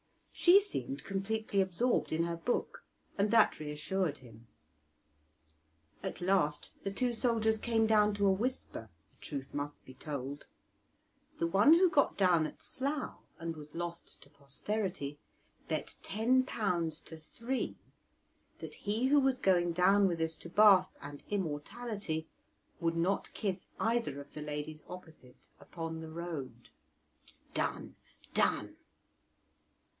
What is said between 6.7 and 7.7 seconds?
the two soldiers